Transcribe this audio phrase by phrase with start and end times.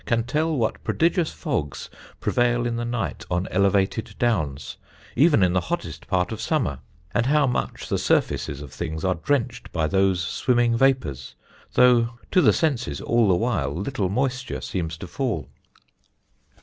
[0.07, 1.87] can tell what prodigious fogs
[2.19, 4.77] prevail in the night on elevated downs,
[5.15, 6.79] even in the hottest part of summer;
[7.13, 11.35] and how much the surfaces of things are drenched by those swimming vapours,
[11.73, 15.51] though, to the senses, all the while, little moisture seems to fall."